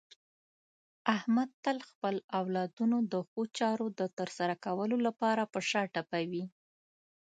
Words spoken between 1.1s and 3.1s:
احمد تل خپل اولادونو